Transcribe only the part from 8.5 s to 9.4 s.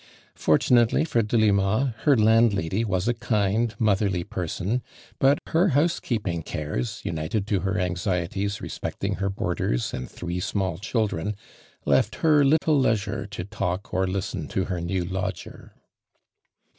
respecting her